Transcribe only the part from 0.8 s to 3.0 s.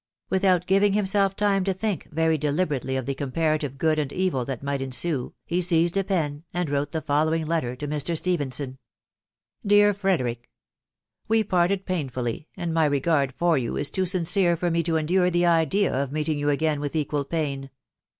him self time to think very deliberately